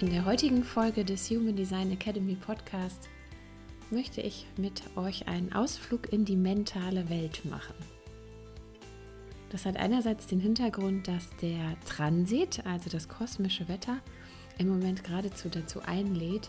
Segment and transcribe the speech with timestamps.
[0.00, 3.08] In der heutigen Folge des Human Design Academy Podcast
[3.90, 7.74] möchte ich mit euch einen Ausflug in die mentale Welt machen.
[9.50, 13.98] Das hat einerseits den Hintergrund, dass der Transit, also das kosmische Wetter,
[14.58, 16.48] im Moment geradezu dazu einlädt.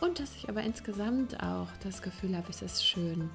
[0.00, 3.30] Und dass ich aber insgesamt auch das Gefühl habe, es ist schön,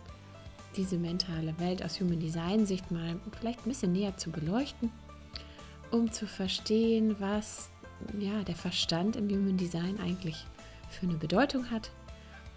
[0.75, 4.91] diese mentale Welt aus Human Design Sicht mal vielleicht ein bisschen näher zu beleuchten,
[5.91, 7.69] um zu verstehen, was
[8.19, 10.45] ja, der Verstand im Human Design eigentlich
[10.89, 11.91] für eine Bedeutung hat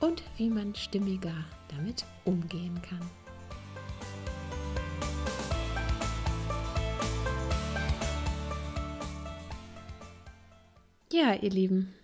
[0.01, 1.35] und wie man stimmiger
[1.69, 3.11] damit umgehen kann.
[11.11, 11.95] Ja, ihr Lieben,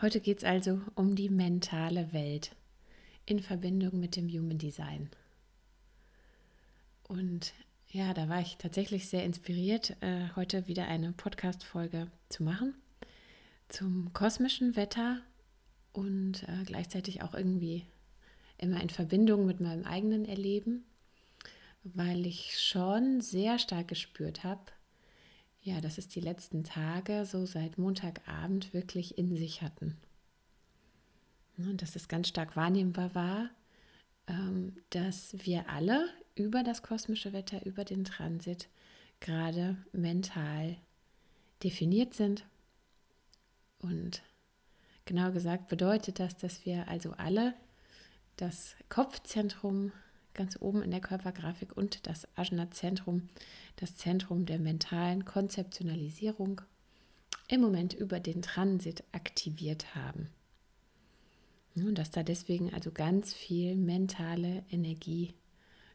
[0.00, 2.56] heute geht es also um die mentale Welt
[3.26, 5.10] in Verbindung mit dem Human Design.
[7.04, 7.52] Und
[7.92, 12.74] ja, da war ich tatsächlich sehr inspiriert, äh, heute wieder eine Podcast-Folge zu machen
[13.68, 15.20] zum kosmischen Wetter
[15.92, 17.86] und äh, gleichzeitig auch irgendwie
[18.58, 20.84] immer in Verbindung mit meinem eigenen Erleben,
[21.84, 24.60] weil ich schon sehr stark gespürt habe,
[25.62, 29.96] ja, dass es die letzten Tage so seit Montagabend wirklich in sich hatten.
[31.56, 33.50] Und dass es ganz stark wahrnehmbar war,
[34.28, 38.68] ähm, dass wir alle über das kosmische Wetter, über den Transit
[39.20, 40.76] gerade mental
[41.62, 42.44] definiert sind.
[43.78, 44.22] Und
[45.04, 47.54] genau gesagt bedeutet das, dass wir also alle
[48.36, 49.92] das Kopfzentrum
[50.34, 53.28] ganz oben in der Körpergrafik und das Ajna-Zentrum,
[53.76, 56.62] das Zentrum der mentalen Konzeptionalisierung,
[57.48, 60.30] im Moment über den Transit aktiviert haben.
[61.74, 65.34] Und dass da deswegen also ganz viel mentale Energie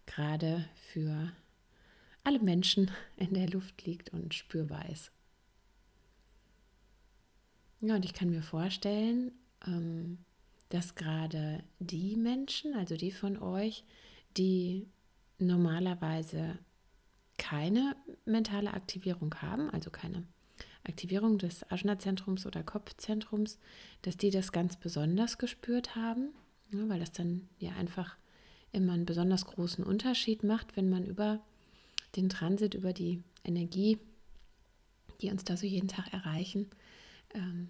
[0.07, 1.31] gerade für
[2.23, 5.11] alle Menschen in der Luft liegt und spürbar ist.
[7.79, 9.31] Ja, und ich kann mir vorstellen,
[9.65, 10.17] ähm,
[10.69, 13.85] dass gerade die Menschen, also die von euch,
[14.35, 14.87] die
[15.39, 16.57] normalerweise
[17.37, 17.95] keine
[18.25, 20.23] mentale Aktivierung haben, also keine
[20.83, 23.59] Aktivierung des Ajna-Zentrums oder Kopfzentrums,
[24.01, 26.33] dass die das ganz besonders gespürt haben,
[26.73, 28.17] ja, weil das dann ja einfach
[28.71, 31.39] immer einen besonders großen Unterschied macht, wenn man über
[32.15, 33.99] den Transit, über die Energie,
[35.21, 36.69] die uns da so jeden Tag erreichen,
[37.33, 37.69] ähm,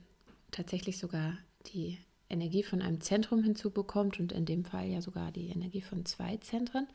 [0.51, 1.37] tatsächlich sogar
[1.73, 1.97] die
[2.29, 6.37] Energie von einem Zentrum hinzubekommt und in dem Fall ja sogar die Energie von zwei
[6.37, 6.87] Zentren.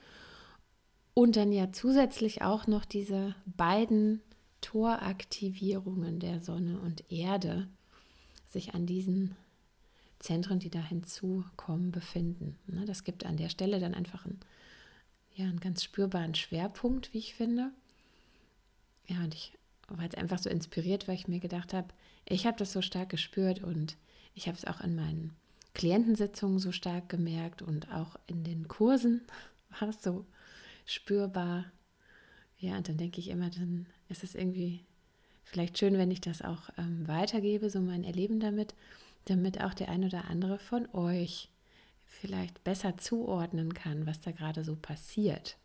[1.14, 4.22] Und dann ja zusätzlich auch noch diese beiden
[4.60, 7.68] Toraktivierungen der Sonne und Erde
[8.46, 9.36] sich an diesen
[10.22, 12.58] Zentren, die da hinzukommen, befinden.
[12.66, 14.40] Ne, das gibt an der Stelle dann einfach einen,
[15.34, 17.70] ja, einen ganz spürbaren Schwerpunkt, wie ich finde.
[19.06, 19.52] Ja, und ich
[19.88, 21.88] war jetzt einfach so inspiriert, weil ich mir gedacht habe,
[22.24, 23.96] ich habe das so stark gespürt und
[24.34, 25.36] ich habe es auch in meinen
[25.74, 29.22] Klientensitzungen so stark gemerkt und auch in den Kursen
[29.80, 30.24] war es so
[30.86, 31.66] spürbar.
[32.58, 34.84] Ja, und dann denke ich immer, dann ist es irgendwie
[35.42, 38.74] vielleicht schön, wenn ich das auch ähm, weitergebe, so mein Erleben damit,
[39.26, 41.48] damit auch der ein oder andere von euch
[42.04, 45.56] vielleicht besser zuordnen kann, was da gerade so passiert.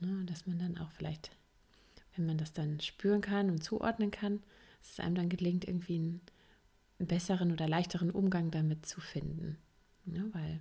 [0.00, 1.30] Ne, dass man dann auch vielleicht,
[2.14, 4.42] wenn man das dann spüren kann und zuordnen kann,
[4.80, 6.20] dass es einem dann gelingt, irgendwie einen,
[6.98, 9.58] besseren oder leichteren Umgang damit zu finden.
[10.04, 10.60] Ne, weil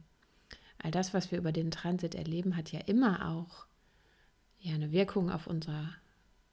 [0.80, 3.66] all das, was wir über den Transit erleben, hat ja immer auch
[4.60, 5.94] ja, eine Wirkung auf unser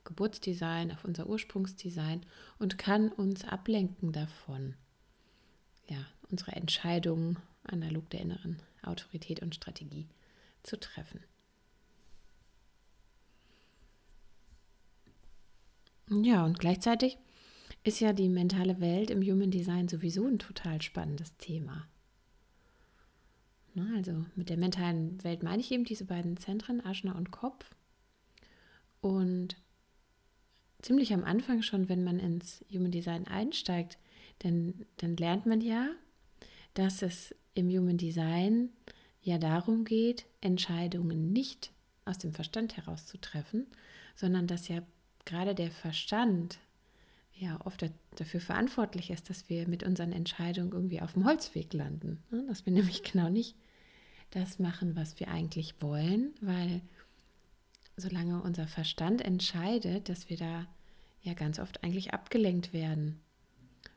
[0.05, 2.25] Geburtsdesign, auf unser Ursprungsdesign
[2.59, 4.75] und kann uns ablenken davon,
[5.93, 10.09] ja, unsere Entscheidungen analog der inneren Autorität und Strategie
[10.62, 11.21] zu treffen.
[16.09, 17.17] Ja, und gleichzeitig
[17.85, 21.87] ist ja die mentale Welt im Human Design sowieso ein total spannendes Thema.
[23.95, 27.71] also mit der mentalen Welt meine ich eben diese beiden Zentren, Aschna und Kopf.
[29.00, 29.56] Und
[30.83, 33.99] ziemlich am Anfang schon, wenn man ins Human Design einsteigt,
[34.43, 35.91] dann, dann lernt man ja,
[36.75, 38.71] dass es im Human Design
[39.23, 41.73] ja darum geht, Entscheidungen nicht
[42.05, 43.67] aus dem Verstand heraus zu treffen,
[44.17, 44.83] sondern dass ja
[45.25, 46.59] gerade der Verstand
[47.35, 52.23] ja oft dafür verantwortlich ist, dass wir mit unseren Entscheidungen irgendwie auf dem Holzweg landen.
[52.31, 52.45] Ne?
[52.49, 53.55] Dass wir nämlich genau nicht
[54.31, 56.81] das machen, was wir eigentlich wollen, weil
[57.97, 60.67] solange unser Verstand entscheidet, dass wir da
[61.23, 63.21] ja ganz oft eigentlich abgelenkt werden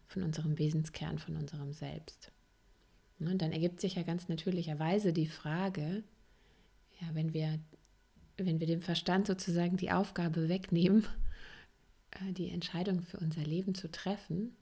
[0.07, 2.31] von unserem Wesenskern, von unserem Selbst.
[3.19, 3.31] Ne?
[3.31, 6.03] Und dann ergibt sich ja ganz natürlicherweise die Frage,
[7.01, 7.59] ja, wenn wir,
[8.37, 11.05] wenn wir dem Verstand sozusagen die Aufgabe wegnehmen,
[12.11, 14.55] äh, die Entscheidung für unser Leben zu treffen,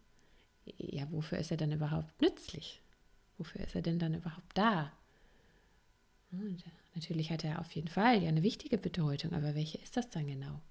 [0.78, 2.82] ja, wofür ist er dann überhaupt nützlich?
[3.38, 4.92] Wofür ist er denn dann überhaupt da?
[6.32, 6.64] Und
[6.96, 10.28] natürlich hat er auf jeden Fall ja eine wichtige Bedeutung, aber welche ist das dann
[10.28, 10.62] genau?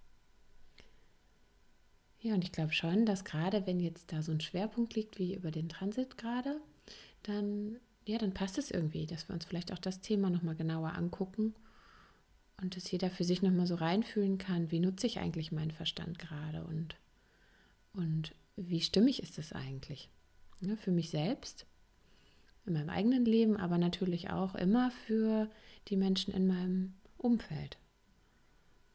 [2.22, 5.34] Ja, und ich glaube schon, dass gerade wenn jetzt da so ein Schwerpunkt liegt wie
[5.34, 6.60] über den Transit gerade,
[7.24, 10.94] dann ja, dann passt es irgendwie, dass wir uns vielleicht auch das Thema nochmal genauer
[10.94, 11.54] angucken
[12.60, 16.18] und dass jeder für sich nochmal so reinfühlen kann, wie nutze ich eigentlich meinen Verstand
[16.18, 16.96] gerade und,
[17.92, 20.08] und wie stimmig ist es eigentlich
[20.60, 21.66] ja, für mich selbst,
[22.66, 25.48] in meinem eigenen Leben, aber natürlich auch immer für
[25.88, 27.76] die Menschen in meinem Umfeld,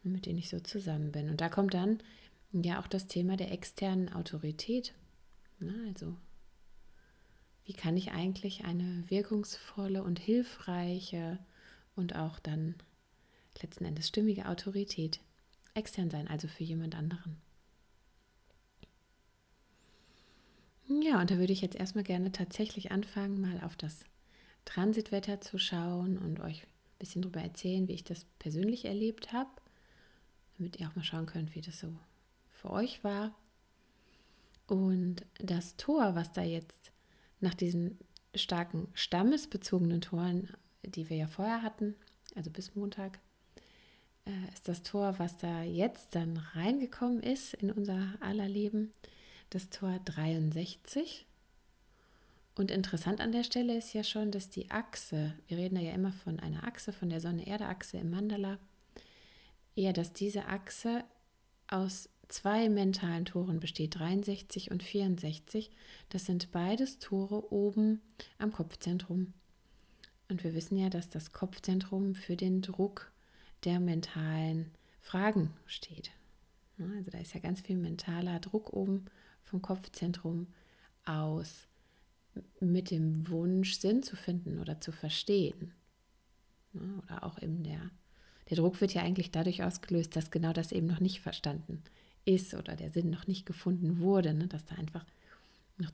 [0.03, 1.29] mit denen ich so zusammen bin.
[1.29, 1.99] Und da kommt dann
[2.51, 4.93] ja auch das Thema der externen Autorität.
[5.59, 6.15] Ja, also
[7.65, 11.39] wie kann ich eigentlich eine wirkungsvolle und hilfreiche
[11.95, 12.75] und auch dann
[13.61, 15.19] letzten Endes stimmige Autorität
[15.73, 17.37] extern sein, also für jemand anderen.
[20.87, 24.05] Ja, und da würde ich jetzt erstmal gerne tatsächlich anfangen, mal auf das
[24.63, 29.49] Transitwetter zu schauen und euch ein bisschen darüber erzählen, wie ich das persönlich erlebt habe,
[30.57, 31.93] damit ihr auch mal schauen könnt, wie das so
[32.67, 33.33] für euch war.
[34.67, 36.91] Und das Tor, was da jetzt
[37.39, 37.97] nach diesen
[38.35, 40.49] starken stammesbezogenen Toren,
[40.83, 41.95] die wir ja vorher hatten,
[42.35, 43.19] also bis Montag,
[44.25, 48.91] äh, ist das Tor, was da jetzt dann reingekommen ist in unser aller Leben,
[49.49, 51.25] das Tor 63.
[52.55, 56.11] Und interessant an der Stelle ist ja schon, dass die Achse, wir reden ja immer
[56.11, 58.57] von einer Achse, von der Sonne-Erde-Achse im Mandala,
[59.75, 61.03] eher, dass diese Achse
[61.69, 65.71] aus zwei mentalen Toren besteht, 63 und 64.
[66.09, 68.01] Das sind beides Tore oben
[68.37, 69.33] am Kopfzentrum.
[70.29, 73.11] Und wir wissen ja, dass das Kopfzentrum für den Druck
[73.63, 76.11] der mentalen Fragen steht.
[76.79, 79.05] Also da ist ja ganz viel mentaler Druck oben
[79.43, 80.47] vom Kopfzentrum
[81.05, 81.67] aus
[82.59, 85.73] mit dem Wunsch, Sinn zu finden oder zu verstehen.
[86.73, 87.89] Oder auch eben der,
[88.49, 91.81] der Druck wird ja eigentlich dadurch ausgelöst, dass genau das eben noch nicht verstanden
[92.27, 94.47] ist oder der Sinn noch nicht gefunden wurde, ne?
[94.47, 95.05] dass da einfach
[95.77, 95.91] noch,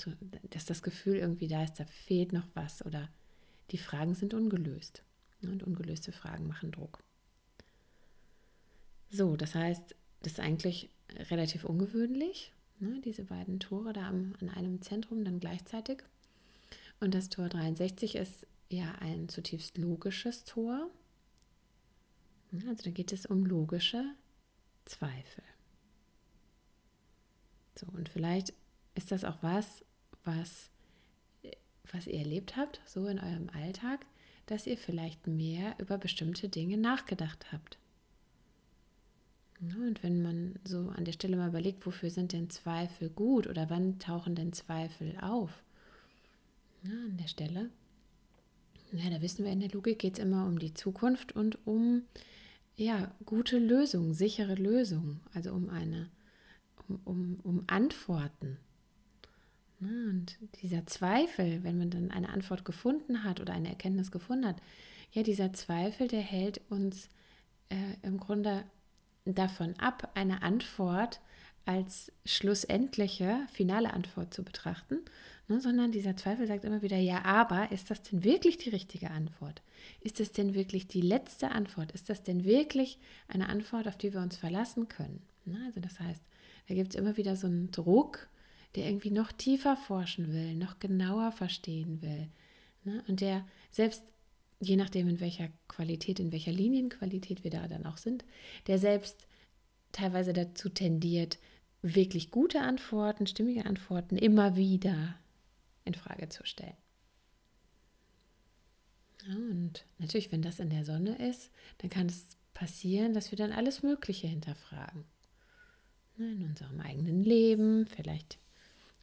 [0.50, 3.10] dass das Gefühl irgendwie da ist, da fehlt noch was oder
[3.72, 5.04] die Fragen sind ungelöst.
[5.42, 5.52] Ne?
[5.52, 7.04] Und ungelöste Fragen machen Druck.
[9.10, 10.90] So, das heißt, das ist eigentlich
[11.30, 13.00] relativ ungewöhnlich, ne?
[13.06, 16.04] diese beiden Tore da am, an einem Zentrum dann gleichzeitig.
[17.00, 20.90] Und das Tor 63 ist ja ein zutiefst logisches Tor.
[22.54, 24.04] Also da geht es um logische
[24.86, 25.44] Zweifel.
[27.76, 28.54] So, und vielleicht
[28.96, 29.84] ist das auch was,
[30.24, 30.70] was,
[31.92, 34.06] was ihr erlebt habt, so in eurem Alltag,
[34.46, 37.78] dass ihr vielleicht mehr über bestimmte Dinge nachgedacht habt.
[39.60, 43.70] Und wenn man so an der Stelle mal überlegt, wofür sind denn Zweifel gut oder
[43.70, 45.64] wann tauchen denn Zweifel auf?
[46.84, 47.70] Ja, an der Stelle,
[48.92, 52.04] ja, da wissen wir, in der Logik geht es immer um die Zukunft und um
[52.76, 56.10] ja, gute Lösungen, sichere Lösungen, also um eine
[56.88, 58.58] um, um, um Antworten.
[59.80, 64.58] Und dieser Zweifel, wenn man dann eine Antwort gefunden hat oder eine Erkenntnis gefunden hat,
[65.12, 67.10] ja, dieser Zweifel, der hält uns
[67.70, 68.64] äh, im Grunde
[69.26, 71.22] davon ab, eine Antwort
[71.66, 75.00] als schlussendliche, finale Antwort zu betrachten,
[75.48, 79.12] ne, sondern dieser Zweifel sagt immer wieder, ja, aber ist das denn wirklich die richtige
[79.12, 79.62] Antwort?
[80.02, 81.92] Ist das denn wirklich die letzte Antwort?
[81.94, 85.22] Ist das denn wirklich eine Antwort, auf die wir uns verlassen können?
[85.46, 86.22] Ne, also das heißt,
[86.68, 88.30] da gibt es immer wieder so einen Druck,
[88.76, 92.30] der irgendwie noch tiefer forschen will, noch genauer verstehen will.
[92.84, 93.04] Ne?
[93.08, 94.04] Und der selbst,
[94.60, 98.24] je nachdem in welcher Qualität, in welcher Linienqualität wir da dann auch sind,
[98.68, 99.28] der selbst
[99.92, 101.38] teilweise dazu tendiert,
[101.82, 105.16] wirklich gute Antworten, stimmige Antworten immer wieder
[105.86, 106.78] in Frage zu stellen.
[109.28, 113.52] Und natürlich, wenn das in der Sonne ist, dann kann es passieren, dass wir dann
[113.52, 115.06] alles Mögliche hinterfragen.
[116.18, 118.38] In unserem eigenen Leben, vielleicht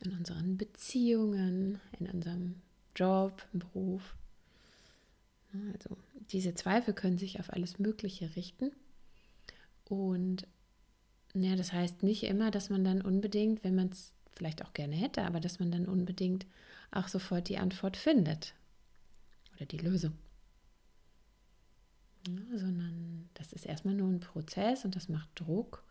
[0.00, 2.62] in unseren Beziehungen, in unserem
[2.94, 4.16] Job, im Beruf.
[5.72, 5.96] Also
[6.30, 8.72] diese Zweifel können sich auf alles Mögliche richten.
[9.84, 10.46] Und
[11.34, 14.94] ja, das heißt nicht immer, dass man dann unbedingt, wenn man es vielleicht auch gerne
[14.94, 16.46] hätte, aber dass man dann unbedingt
[16.92, 18.54] auch sofort die Antwort findet
[19.56, 20.12] oder die Lösung.
[22.28, 25.84] Ja, sondern das ist erstmal nur ein Prozess und das macht Druck.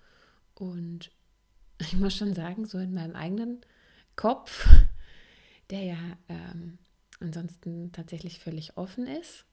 [0.59, 1.09] Und
[1.79, 3.61] ich muss schon sagen, so in meinem eigenen
[4.15, 4.67] Kopf,
[5.71, 5.97] der ja
[6.27, 6.77] ähm,
[7.19, 9.45] ansonsten tatsächlich völlig offen ist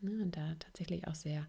[0.00, 1.48] ne, und da tatsächlich auch sehr,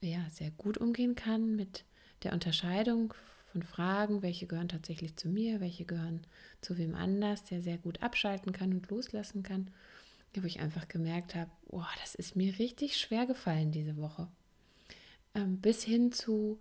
[0.00, 1.84] ja, sehr gut umgehen kann mit
[2.24, 3.14] der Unterscheidung
[3.52, 6.26] von Fragen, welche gehören tatsächlich zu mir, welche gehören
[6.60, 9.70] zu wem anders, der sehr gut abschalten kann und loslassen kann
[10.42, 14.28] wo ich einfach gemerkt habe, oh, das ist mir richtig schwer gefallen diese Woche.
[15.34, 16.60] Ähm, bis hin zu,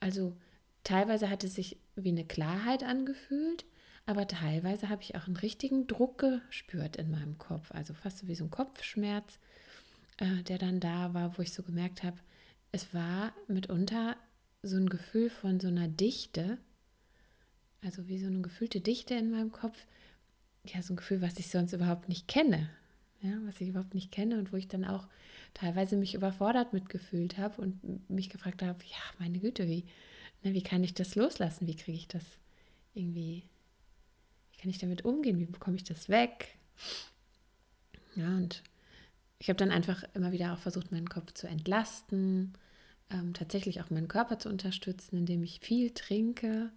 [0.00, 0.36] also
[0.84, 3.64] teilweise hat es sich wie eine Klarheit angefühlt,
[4.06, 8.28] aber teilweise habe ich auch einen richtigen Druck gespürt in meinem Kopf, also fast so
[8.28, 9.38] wie so ein Kopfschmerz,
[10.18, 12.18] äh, der dann da war, wo ich so gemerkt habe,
[12.70, 14.16] es war mitunter
[14.62, 16.58] so ein Gefühl von so einer Dichte,
[17.82, 19.86] also wie so eine gefühlte Dichte in meinem Kopf,
[20.66, 22.70] ja, so ein Gefühl, was ich sonst überhaupt nicht kenne.
[23.20, 25.08] Ja, was ich überhaupt nicht kenne und wo ich dann auch
[25.54, 29.84] teilweise mich überfordert mitgefühlt habe und mich gefragt habe, ja, meine Güte, wie,
[30.44, 31.66] ne, wie kann ich das loslassen?
[31.66, 32.24] Wie kriege ich das
[32.94, 33.42] irgendwie,
[34.52, 35.38] wie kann ich damit umgehen?
[35.38, 36.56] Wie bekomme ich das weg?
[38.14, 38.62] Ja, und
[39.38, 42.52] ich habe dann einfach immer wieder auch versucht, meinen Kopf zu entlasten,
[43.10, 46.70] ähm, tatsächlich auch meinen Körper zu unterstützen, indem ich viel trinke,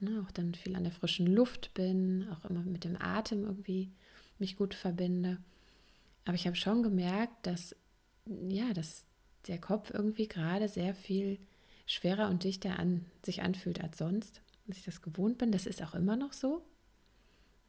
[0.00, 3.90] ne, auch dann viel an der frischen Luft bin, auch immer mit dem Atem irgendwie
[4.38, 5.38] mich gut verbinde.
[6.24, 7.74] Aber ich habe schon gemerkt, dass,
[8.26, 9.04] ja, dass
[9.46, 11.38] der Kopf irgendwie gerade sehr viel
[11.88, 15.50] schwerer und dichter an sich anfühlt als sonst, dass ich das gewohnt bin.
[15.50, 16.62] Das ist auch immer noch so.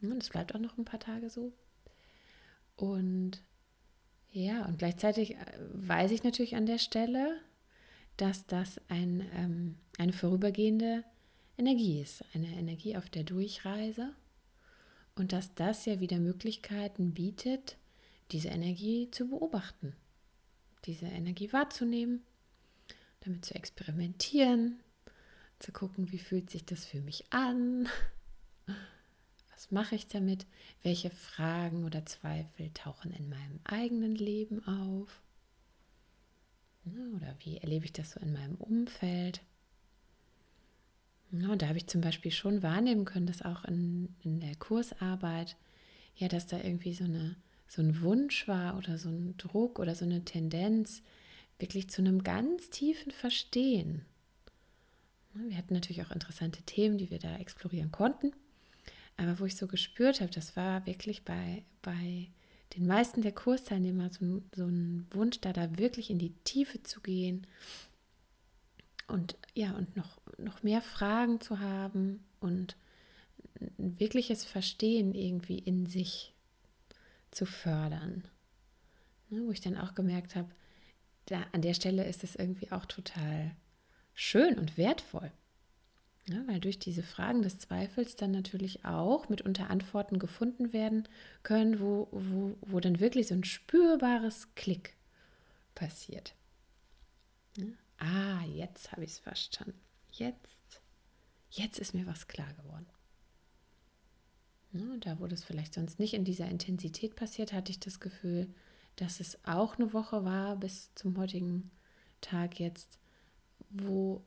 [0.02, 1.52] Und das bleibt auch noch ein paar Tage so.
[2.76, 3.42] Und
[4.32, 5.38] ja, und gleichzeitig äh,
[5.74, 7.40] weiß ich natürlich an der Stelle,
[8.18, 11.04] dass das ein, ähm, eine vorübergehende
[11.58, 14.14] Energie ist, eine Energie auf der Durchreise
[15.16, 17.78] und dass das ja wieder Möglichkeiten bietet,
[18.32, 19.96] diese Energie zu beobachten,
[20.86, 22.22] diese Energie wahrzunehmen,
[23.22, 24.80] damit zu experimentieren,
[25.60, 27.88] zu gucken, wie fühlt sich das für mich an,
[29.52, 30.46] was mache ich damit,
[30.84, 35.22] welche Fragen oder Zweifel tauchen in meinem eigenen Leben auf?
[37.16, 39.42] Oder wie erlebe ich das so in meinem Umfeld.
[41.32, 45.58] Und da habe ich zum Beispiel schon wahrnehmen können, dass auch in, in der Kursarbeit,
[46.16, 47.36] ja, dass da irgendwie so eine
[47.70, 51.04] so ein Wunsch war oder so ein Druck oder so eine Tendenz,
[51.60, 54.06] wirklich zu einem ganz tiefen Verstehen.
[55.34, 58.32] Wir hatten natürlich auch interessante Themen, die wir da explorieren konnten.
[59.18, 62.30] Aber wo ich so gespürt habe, das war wirklich bei, bei
[62.76, 67.02] den meisten der Kursteilnehmer so, so ein Wunsch, da da wirklich in die Tiefe zu
[67.02, 67.46] gehen
[69.08, 72.78] und ja, und noch, noch mehr Fragen zu haben und
[73.60, 76.34] ein wirkliches Verstehen irgendwie in sich
[77.32, 78.24] zu fördern.
[79.30, 80.50] Ne, wo ich dann auch gemerkt habe,
[81.30, 83.56] da, an der Stelle ist es irgendwie auch total
[84.14, 85.32] schön und wertvoll.
[86.28, 91.08] Ja, weil durch diese Fragen des Zweifels dann natürlich auch mitunter Antworten gefunden werden
[91.42, 94.96] können, wo, wo, wo dann wirklich so ein spürbares Klick
[95.74, 96.36] passiert.
[97.58, 97.66] Ja,
[97.98, 99.80] ah, jetzt habe ich es verstanden.
[100.12, 100.82] Jetzt,
[101.50, 102.86] jetzt ist mir was klar geworden.
[104.72, 108.54] Ne, da, wo das vielleicht sonst nicht in dieser Intensität passiert, hatte ich das Gefühl,
[109.02, 111.72] dass es auch eine Woche war bis zum heutigen
[112.22, 113.00] Tag jetzt,
[113.70, 114.24] wo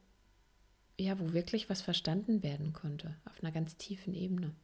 [0.99, 4.55] ja, wo wirklich was verstanden werden konnte, auf einer ganz tiefen Ebene.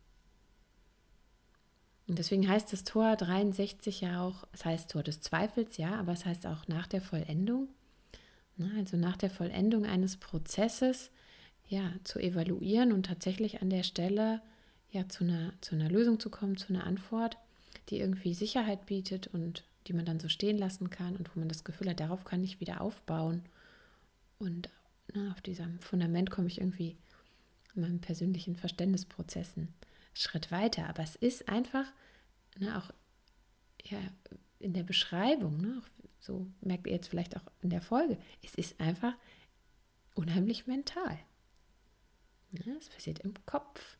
[2.06, 6.12] Und deswegen heißt das Tor 63 ja auch, es heißt Tor des Zweifels, ja, aber
[6.12, 7.68] es heißt auch nach der Vollendung.
[8.56, 11.10] Ne, also nach der Vollendung eines Prozesses,
[11.68, 14.40] ja, zu evaluieren und tatsächlich an der Stelle
[14.90, 17.36] ja, zu, einer, zu einer Lösung zu kommen, zu einer Antwort,
[17.90, 21.49] die irgendwie Sicherheit bietet und die man dann so stehen lassen kann und wo man
[21.49, 23.42] das Gefühl hat, darauf kann ich wieder aufbauen.
[24.38, 24.68] Und
[25.14, 26.97] na, auf diesem Fundament komme ich irgendwie
[27.75, 29.68] in meinen persönlichen Verständnisprozessen
[30.14, 30.88] Schritt weiter.
[30.88, 31.87] Aber es ist einfach
[32.59, 32.92] ne, auch
[33.85, 33.99] ja,
[34.59, 35.83] in der Beschreibung, ne,
[36.21, 39.14] so merkt ihr jetzt vielleicht auch in der Folge, es ist einfach
[40.14, 41.18] unheimlich mental.
[42.50, 43.99] Ja, es passiert im Kopf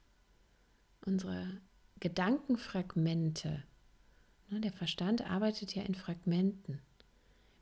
[1.05, 1.61] unsere
[2.01, 3.63] Gedankenfragmente.
[4.51, 6.81] Der Verstand arbeitet ja in Fragmenten.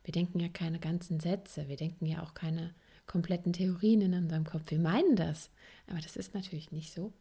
[0.03, 2.73] Wir denken ja keine ganzen Sätze, wir denken ja auch keine
[3.05, 4.71] kompletten Theorien in unserem Kopf.
[4.71, 5.49] Wir meinen das,
[5.87, 7.11] aber das ist natürlich nicht so.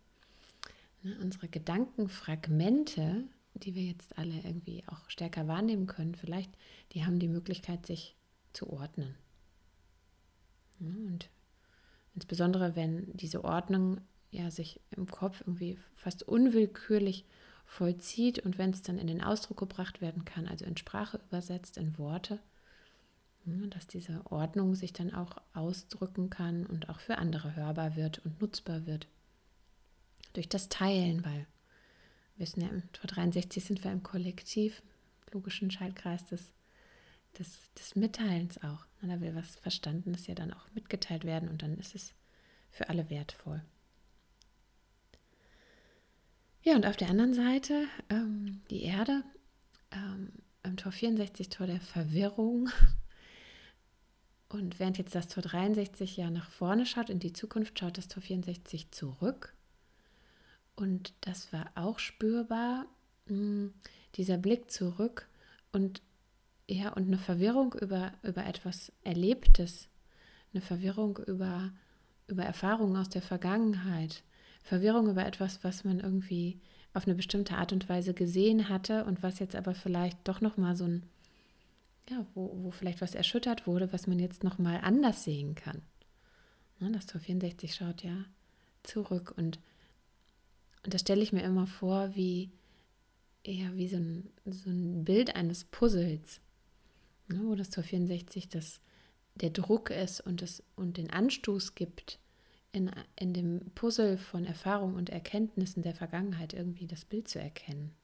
[1.20, 3.25] Unsere Gedankenfragmente
[3.62, 6.50] die wir jetzt alle irgendwie auch stärker wahrnehmen können, vielleicht,
[6.92, 8.16] die haben die Möglichkeit, sich
[8.52, 9.14] zu ordnen.
[10.80, 11.28] Und
[12.14, 17.25] insbesondere, wenn diese Ordnung ja sich im Kopf irgendwie fast unwillkürlich
[17.66, 21.76] vollzieht und wenn es dann in den Ausdruck gebracht werden kann, also in Sprache übersetzt,
[21.76, 22.38] in Worte,
[23.44, 28.40] dass diese Ordnung sich dann auch ausdrücken kann und auch für andere hörbar wird und
[28.40, 29.06] nutzbar wird.
[30.32, 31.46] Durch das Teilen, weil
[32.37, 34.82] wir wissen ja, im Tor 63 sind wir im Kollektiv,
[35.32, 36.52] logischen Schaltkreis des,
[37.38, 38.87] des, des Mitteilens auch.
[39.02, 42.12] Da will was Verstandenes ja dann auch mitgeteilt werden und dann ist es
[42.73, 43.62] für alle wertvoll.
[46.66, 49.23] Ja, und auf der anderen Seite ähm, die Erde
[49.92, 50.32] ähm,
[50.64, 52.70] im Tor 64, Tor der Verwirrung,
[54.49, 58.08] und während jetzt das Tor 63 ja nach vorne schaut, in die Zukunft, schaut das
[58.08, 59.54] Tor 64 zurück.
[60.75, 62.87] Und das war auch spürbar,
[63.28, 63.73] hm,
[64.16, 65.28] dieser Blick zurück
[65.70, 66.02] und
[66.68, 69.88] ja, und eine Verwirrung über, über etwas Erlebtes,
[70.52, 71.70] eine Verwirrung über,
[72.26, 74.25] über Erfahrungen aus der Vergangenheit,
[74.66, 76.61] Verwirrung über etwas, was man irgendwie
[76.92, 80.75] auf eine bestimmte Art und Weise gesehen hatte und was jetzt aber vielleicht doch nochmal
[80.75, 81.04] so ein
[82.08, 85.82] ja, wo, wo vielleicht was erschüttert wurde, was man jetzt nochmal anders sehen kann.
[86.78, 88.25] Ne, das Tor 64 schaut ja
[88.82, 89.58] zurück und,
[90.85, 92.50] und da stelle ich mir immer vor, wie,
[93.44, 96.40] ja, wie so ein, so ein Bild eines Puzzles,
[97.28, 98.80] ne, wo das Tor 64 das,
[99.35, 102.18] der Druck ist und, das, und den Anstoß gibt,
[102.76, 107.95] in, in dem Puzzle von Erfahrungen und Erkenntnissen der Vergangenheit irgendwie das Bild zu erkennen.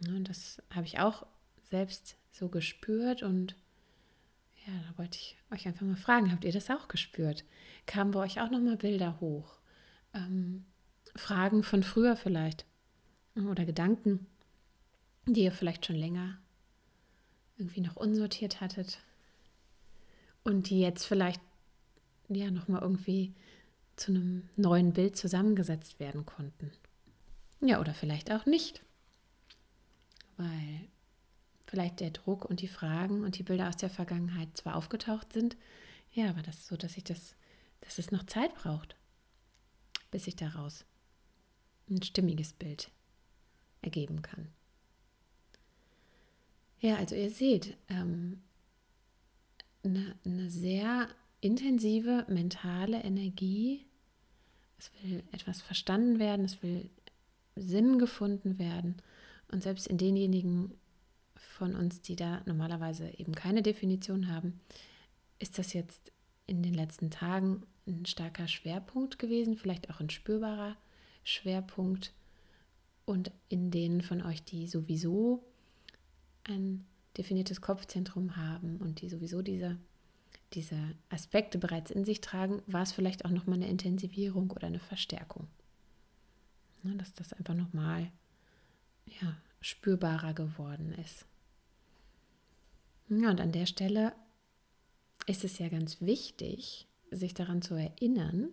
[0.00, 1.26] Ne, und das habe ich auch
[1.62, 3.56] selbst so gespürt und
[4.66, 7.44] ja, da wollte ich euch einfach mal fragen, habt ihr das auch gespürt?
[7.86, 9.58] Kamen bei euch auch nochmal Bilder hoch?
[10.12, 10.66] Ähm,
[11.16, 12.66] Fragen von früher vielleicht
[13.34, 14.26] oder Gedanken,
[15.24, 16.38] die ihr vielleicht schon länger
[17.56, 18.98] irgendwie noch unsortiert hattet
[20.44, 21.40] und die jetzt vielleicht
[22.34, 23.34] ja nochmal irgendwie
[23.96, 26.70] zu einem neuen Bild zusammengesetzt werden konnten.
[27.60, 28.82] Ja, oder vielleicht auch nicht.
[30.36, 30.88] Weil
[31.66, 35.56] vielleicht der Druck und die Fragen und die Bilder aus der Vergangenheit zwar aufgetaucht sind,
[36.12, 37.34] ja, aber das ist so, dass ich das,
[37.80, 38.96] dass es noch Zeit braucht,
[40.10, 40.84] bis ich daraus
[41.88, 42.90] ein stimmiges Bild
[43.80, 44.48] ergeben kann.
[46.80, 48.42] Ja, also ihr seht, ähm,
[49.84, 51.08] eine, eine sehr
[51.42, 53.84] intensive mentale Energie.
[54.78, 56.88] Es will etwas verstanden werden, es will
[57.56, 58.96] Sinn gefunden werden.
[59.50, 60.72] Und selbst in denjenigen
[61.34, 64.60] von uns, die da normalerweise eben keine Definition haben,
[65.38, 66.12] ist das jetzt
[66.46, 70.76] in den letzten Tagen ein starker Schwerpunkt gewesen, vielleicht auch ein spürbarer
[71.24, 72.14] Schwerpunkt.
[73.04, 75.44] Und in denen von euch, die sowieso
[76.44, 79.76] ein definiertes Kopfzentrum haben und die sowieso diese,
[80.54, 80.76] diese
[81.08, 85.48] Aspekte bereits in sich tragen, war es vielleicht auch nochmal eine Intensivierung oder eine Verstärkung.
[86.82, 88.10] Ne, dass das einfach nochmal
[89.20, 91.26] ja, spürbarer geworden ist.
[93.08, 94.12] Ja, und an der Stelle
[95.26, 98.48] ist es ja ganz wichtig, sich daran zu erinnern,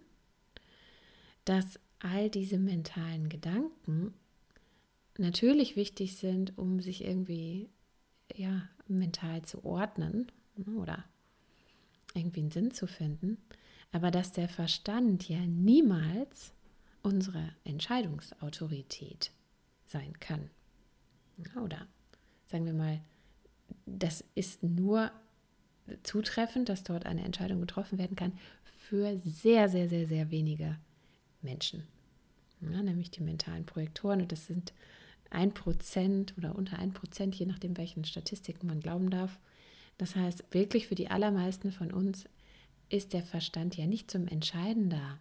[1.45, 4.13] dass all diese mentalen Gedanken
[5.17, 7.69] natürlich wichtig sind, um sich irgendwie
[8.35, 11.05] ja, mental zu ordnen ne, oder
[12.13, 13.37] irgendwie einen Sinn zu finden,
[13.91, 16.53] aber dass der Verstand ja niemals
[17.01, 19.31] unsere Entscheidungsautorität
[19.85, 20.49] sein kann.
[21.63, 21.87] Oder
[22.45, 22.99] sagen wir mal,
[23.85, 25.11] das ist nur
[26.03, 30.77] zutreffend, dass dort eine Entscheidung getroffen werden kann für sehr, sehr, sehr, sehr wenige
[31.41, 31.87] Menschen.
[32.61, 34.21] Ja, nämlich die mentalen Projektoren.
[34.21, 34.73] Und das sind
[35.29, 39.39] ein Prozent oder unter ein Prozent, je nachdem, welchen Statistiken man glauben darf.
[39.99, 42.23] Das heißt, wirklich für die allermeisten von uns
[42.87, 45.19] ist der Verstand ja nicht zum Entscheiden da.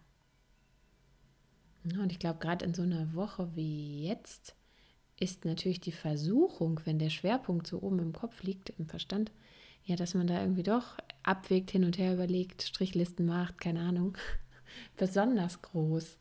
[1.83, 4.55] Und ich glaube, gerade in so einer Woche wie jetzt
[5.17, 9.33] ist natürlich die Versuchung, wenn der Schwerpunkt so oben im Kopf liegt, im Verstand,
[9.83, 14.17] ja, dass man da irgendwie doch abwägt, hin und her überlegt, Strichlisten macht, keine Ahnung,
[14.95, 16.17] besonders groß.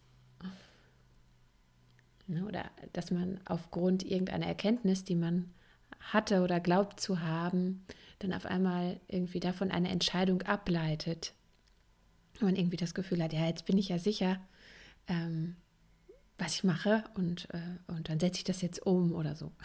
[2.45, 5.55] Oder dass man aufgrund irgendeiner Erkenntnis, die man
[6.01, 7.85] hatte oder glaubt zu haben,
[8.19, 11.35] dann auf einmal irgendwie davon eine Entscheidung ableitet.
[12.35, 14.41] Und man irgendwie das Gefühl hat, ja, jetzt bin ich ja sicher,
[15.07, 15.57] ähm,
[16.37, 19.53] was ich mache und, äh, und dann setze ich das jetzt um oder so.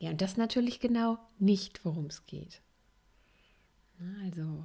[0.00, 2.62] Ja, und das natürlich genau nicht, worum es geht.
[4.22, 4.64] Also,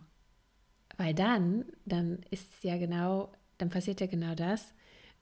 [0.98, 4.76] weil dann, dann ist ja genau, dann passiert ja genau das,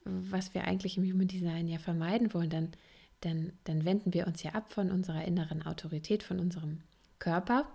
[0.04, 2.72] was wir eigentlich im Human Design ja vermeiden wollen, dann,
[3.22, 6.82] dann, dann wenden wir uns ja ab von unserer inneren Autorität, von unserem
[7.18, 7.66] Körper,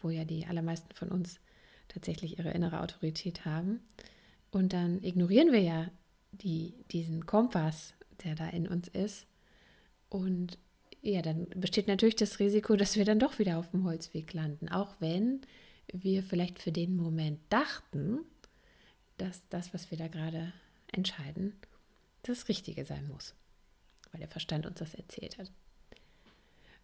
[0.00, 1.40] wo ja die allermeisten von uns
[1.88, 3.80] tatsächlich ihre innere Autorität haben.
[4.50, 5.90] Und dann ignorieren wir ja
[6.32, 9.26] die, diesen Kompass, der da in uns ist.
[10.08, 10.58] Und
[11.00, 14.68] ja, dann besteht natürlich das Risiko, dass wir dann doch wieder auf dem Holzweg landen,
[14.68, 15.40] auch wenn
[15.92, 18.20] wir vielleicht für den Moment dachten,
[19.18, 20.52] dass das, was wir da gerade
[20.92, 21.54] entscheiden,
[22.22, 23.34] das Richtige sein muss,
[24.12, 25.50] weil der Verstand uns das erzählt hat.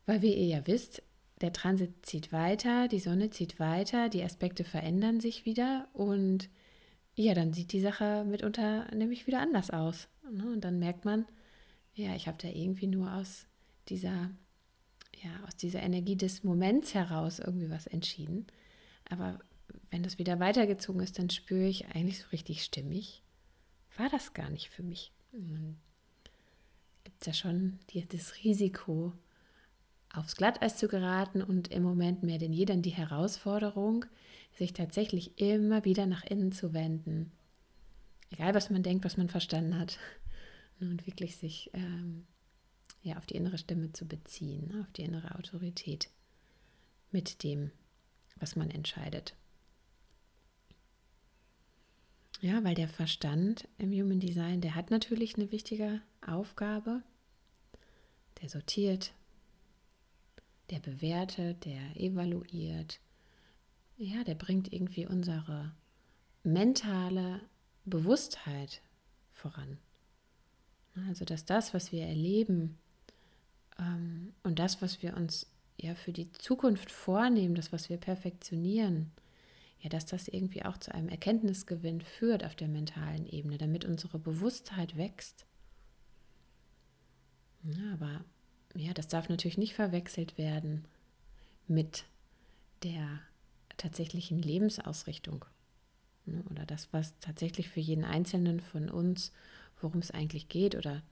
[0.07, 1.03] Weil wie ihr ja wisst,
[1.41, 6.49] der Transit zieht weiter, die Sonne zieht weiter, die Aspekte verändern sich wieder und
[7.15, 10.09] ja, dann sieht die Sache mitunter nämlich wieder anders aus.
[10.31, 10.53] Ne?
[10.53, 11.27] Und dann merkt man,
[11.95, 13.47] ja, ich habe da irgendwie nur aus
[13.89, 14.31] dieser,
[15.21, 18.47] ja, aus dieser Energie des Moments heraus irgendwie was entschieden.
[19.09, 19.41] Aber
[19.91, 23.23] wenn das wieder weitergezogen ist, dann spüre ich eigentlich so richtig stimmig,
[23.97, 25.13] war das gar nicht für mich.
[27.09, 29.15] Gibt es ja schon die, das Risiko,
[30.13, 34.05] aufs Glatteis zu geraten und im Moment mehr denn je dann die Herausforderung,
[34.53, 37.33] sich tatsächlich immer wieder nach innen zu wenden.
[38.29, 39.99] Egal, was man denkt, was man verstanden hat.
[40.81, 42.27] Und wirklich sich ähm,
[43.03, 46.11] ja, auf die innere Stimme zu beziehen, auf die innere Autorität
[47.11, 47.71] mit dem,
[48.37, 49.35] was man entscheidet.
[52.43, 57.03] Ja, weil der Verstand im Human Design, der hat natürlich eine wichtige Aufgabe.
[58.41, 59.13] Der sortiert,
[60.71, 63.01] der bewertet, der evaluiert.
[63.97, 65.73] Ja, der bringt irgendwie unsere
[66.45, 67.41] mentale
[67.85, 68.81] Bewusstheit
[69.33, 69.79] voran.
[71.09, 72.79] Also, dass das, was wir erleben
[73.79, 79.13] ähm, und das, was wir uns ja für die Zukunft vornehmen, das, was wir perfektionieren,
[79.81, 84.19] ja, dass das irgendwie auch zu einem Erkenntnisgewinn führt auf der mentalen Ebene, damit unsere
[84.19, 85.47] Bewusstheit wächst.
[87.63, 88.25] Ja, aber
[88.75, 90.85] ja, das darf natürlich nicht verwechselt werden
[91.67, 92.05] mit
[92.83, 93.21] der
[93.77, 95.45] tatsächlichen Lebensausrichtung
[96.27, 99.33] ne, oder das, was tatsächlich für jeden Einzelnen von uns,
[99.81, 101.03] worum es eigentlich geht oder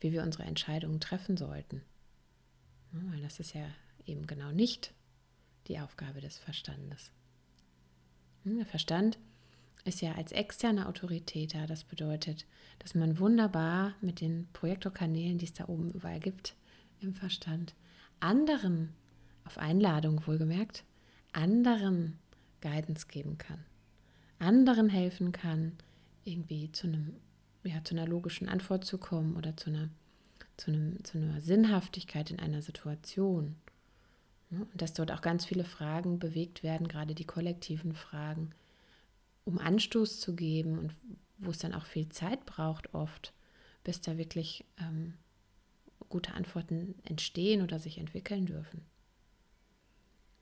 [0.00, 1.82] wie wir unsere Entscheidungen treffen sollten.
[2.92, 3.66] Ja, weil das ist ja
[4.04, 4.92] eben genau nicht
[5.68, 7.10] die Aufgabe des Verstandes.
[8.44, 9.18] Hm, der Verstand
[9.86, 11.66] ist ja als externe Autorität da.
[11.66, 12.46] Das bedeutet,
[12.78, 16.56] dass man wunderbar mit den Projektorkanälen, die es da oben überall gibt,
[17.00, 17.74] im Verstand,
[18.20, 18.94] anderen,
[19.44, 20.84] auf Einladung wohlgemerkt,
[21.32, 22.18] anderen
[22.60, 23.64] Guidance geben kann,
[24.38, 25.72] anderen helfen kann,
[26.24, 27.14] irgendwie zu einem,
[27.62, 29.88] ja, zu einer logischen Antwort zu kommen oder zu einer,
[30.56, 33.56] zu einem, zu einer Sinnhaftigkeit in einer Situation.
[34.50, 38.50] Und dass dort auch ganz viele Fragen bewegt werden, gerade die kollektiven Fragen,
[39.46, 40.92] um Anstoß zu geben und
[41.38, 43.32] wo es dann auch viel Zeit braucht oft,
[43.84, 45.14] bis da wirklich ähm,
[46.08, 48.84] gute Antworten entstehen oder sich entwickeln dürfen.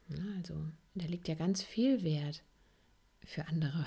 [0.08, 2.42] Ja, also da liegt ja ganz viel Wert
[3.24, 3.84] für andere.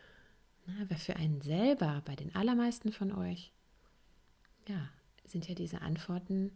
[0.80, 3.52] aber für einen selber, bei den allermeisten von euch,
[4.68, 4.88] ja,
[5.26, 6.50] sind ja diese Antworten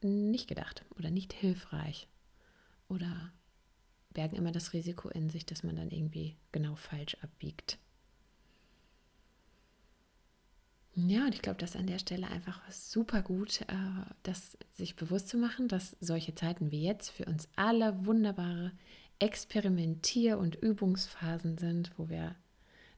[0.00, 2.08] nicht gedacht oder nicht hilfreich
[2.88, 3.32] oder
[4.12, 7.78] bergen immer das Risiko in sich, dass man dann irgendwie genau falsch abbiegt.
[10.94, 15.28] Ja, und ich glaube, dass an der Stelle einfach super gut, äh, das sich bewusst
[15.28, 18.72] zu machen, dass solche Zeiten wie jetzt für uns alle wunderbare
[19.18, 22.36] Experimentier- und Übungsphasen sind, wo wir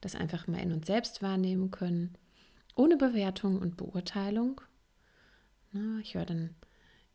[0.01, 2.17] das einfach mal in uns selbst wahrnehmen können,
[2.75, 4.61] ohne Bewertung und Beurteilung.
[5.71, 6.55] Na, ich höre dann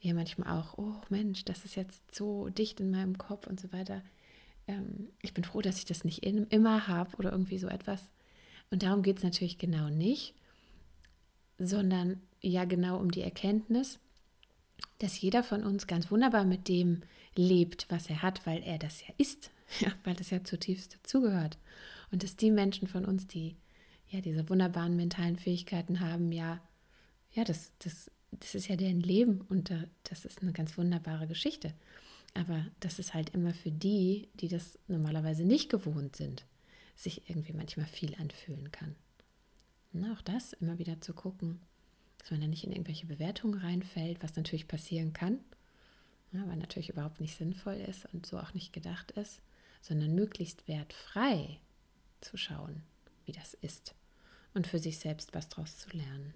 [0.01, 3.71] ja manchmal auch, oh Mensch, das ist jetzt so dicht in meinem Kopf und so
[3.73, 4.01] weiter.
[4.67, 8.09] Ähm, ich bin froh, dass ich das nicht in, immer habe oder irgendwie so etwas.
[8.71, 10.35] Und darum geht es natürlich genau nicht,
[11.57, 13.99] sondern ja genau um die Erkenntnis,
[14.99, 17.01] dass jeder von uns ganz wunderbar mit dem
[17.35, 21.57] lebt, was er hat, weil er das ja ist, ja, weil das ja zutiefst dazugehört.
[22.11, 23.55] Und dass die Menschen von uns, die
[24.09, 26.59] ja diese wunderbaren mentalen Fähigkeiten haben, ja,
[27.31, 29.71] ja, das, das, das ist ja deren Leben und
[30.03, 31.73] das ist eine ganz wunderbare Geschichte.
[32.33, 36.45] Aber das ist halt immer für die, die das normalerweise nicht gewohnt sind,
[36.95, 38.95] sich irgendwie manchmal viel anfühlen kann.
[39.93, 41.59] Und auch das immer wieder zu gucken,
[42.19, 45.39] dass man da nicht in irgendwelche Bewertungen reinfällt, was natürlich passieren kann,
[46.31, 49.41] weil natürlich überhaupt nicht sinnvoll ist und so auch nicht gedacht ist,
[49.81, 51.59] sondern möglichst wertfrei
[52.21, 52.83] zu schauen,
[53.25, 53.95] wie das ist
[54.53, 56.33] und für sich selbst was daraus zu lernen.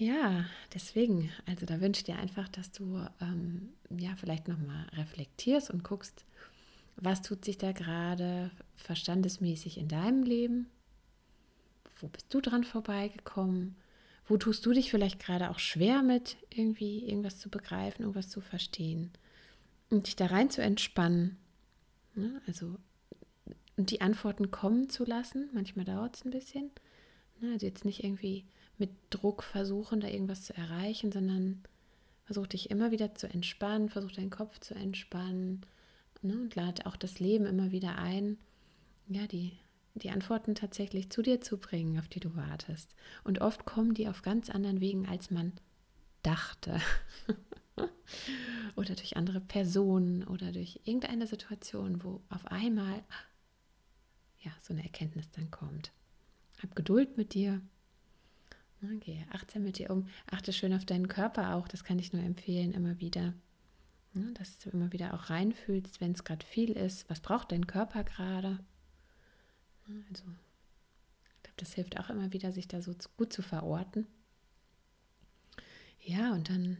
[0.00, 5.70] Ja, deswegen, also da wünsche ich dir einfach, dass du ähm, ja vielleicht nochmal reflektierst
[5.70, 6.24] und guckst,
[6.96, 10.66] was tut sich da gerade verstandesmäßig in deinem Leben
[12.02, 13.76] wo bist du dran vorbeigekommen?
[14.26, 18.40] Wo tust du dich vielleicht gerade auch schwer mit, irgendwie irgendwas zu begreifen, irgendwas zu
[18.40, 19.10] verstehen?
[19.90, 21.36] Und dich da rein zu entspannen.
[22.14, 22.40] Ne?
[22.46, 22.76] Also,
[23.76, 25.48] und die Antworten kommen zu lassen.
[25.52, 26.70] Manchmal dauert es ein bisschen.
[27.40, 27.52] Ne?
[27.52, 28.44] Also jetzt nicht irgendwie
[28.80, 31.62] mit Druck versuchen, da irgendwas zu erreichen, sondern
[32.24, 35.62] versuch dich immer wieder zu entspannen, versuch deinen Kopf zu entspannen
[36.22, 36.34] ne?
[36.34, 38.38] und lade auch das Leben immer wieder ein,
[39.08, 39.52] ja, die,
[39.94, 42.94] die Antworten tatsächlich zu dir zu bringen, auf die du wartest.
[43.24, 45.52] Und oft kommen die auf ganz anderen Wegen, als man
[46.22, 46.80] dachte.
[48.76, 53.02] oder durch andere Personen oder durch irgendeine Situation, wo auf einmal
[54.42, 55.92] ja, so eine Erkenntnis dann kommt.
[56.62, 57.60] Hab Geduld mit dir.
[58.82, 60.08] Okay, achtsam mit dir um.
[60.30, 61.68] Achte schön auf deinen Körper auch.
[61.68, 63.34] Das kann ich nur empfehlen, immer wieder.
[64.34, 67.08] dass du immer wieder auch reinfühlst, wenn es gerade viel ist.
[67.08, 68.58] Was braucht dein Körper gerade?
[70.08, 74.06] Also, ich glaube, das hilft auch immer wieder, sich da so gut zu verorten.
[76.00, 76.78] Ja, und dann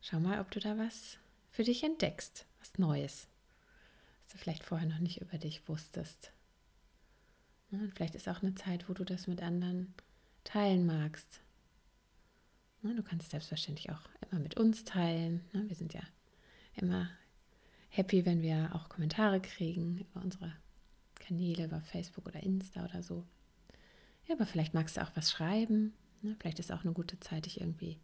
[0.00, 1.18] schau mal, ob du da was
[1.50, 3.28] für dich entdeckst, was Neues,
[4.24, 6.32] was du vielleicht vorher noch nicht über dich wusstest.
[7.70, 9.94] Und vielleicht ist auch eine Zeit, wo du das mit anderen
[10.50, 11.40] teilen magst.
[12.82, 15.44] Du kannst selbstverständlich auch immer mit uns teilen.
[15.52, 16.02] Wir sind ja
[16.74, 17.08] immer
[17.90, 20.52] happy, wenn wir auch Kommentare kriegen über unsere
[21.16, 23.24] Kanäle, über Facebook oder Insta oder so.
[24.26, 25.92] Ja, aber vielleicht magst du auch was schreiben.
[26.40, 27.98] Vielleicht ist auch eine gute Zeit, dich irgendwie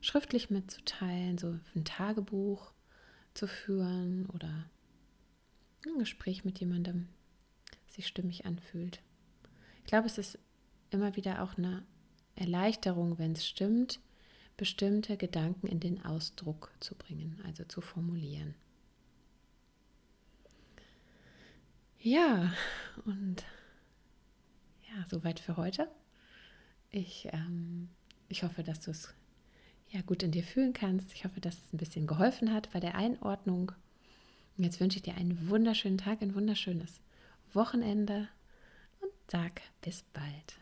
[0.00, 2.72] schriftlich mitzuteilen, so ein Tagebuch
[3.34, 4.70] zu führen oder
[5.86, 7.08] ein Gespräch mit jemandem,
[7.84, 9.02] das sich stimmig anfühlt.
[9.78, 10.38] Ich glaube, es ist
[10.90, 11.84] immer wieder auch eine
[12.36, 14.00] Erleichterung, wenn es stimmt,
[14.56, 18.54] bestimmte Gedanken in den Ausdruck zu bringen, also zu formulieren.
[21.98, 22.52] Ja,
[23.04, 23.44] und
[24.88, 25.88] ja, soweit für heute.
[26.90, 27.90] Ich, ähm,
[28.28, 29.14] ich hoffe, dass du es
[29.90, 31.12] ja, gut in dir fühlen kannst.
[31.12, 33.72] Ich hoffe, dass es ein bisschen geholfen hat bei der Einordnung.
[34.56, 37.00] Jetzt wünsche ich dir einen wunderschönen Tag, ein wunderschönes
[37.52, 38.28] Wochenende
[39.00, 40.59] und sag bis bald.